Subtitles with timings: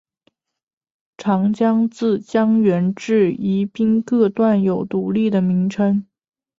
[1.15, 6.07] 长江自江源至宜宾各段有独立的名称。